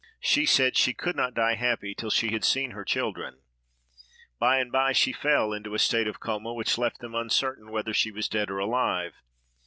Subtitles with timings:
[0.23, 3.43] She said she could not die happy till she had seen her children.
[4.39, 7.93] By and by she fell into a state of coma, which left them uncertain whether
[7.93, 9.13] she was dead or alive.